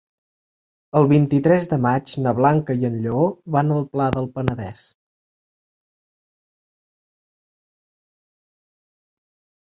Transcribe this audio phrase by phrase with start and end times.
[0.99, 4.85] El vint-i-tres de maig na Blanca i en Lleó van al Pla del Penedès.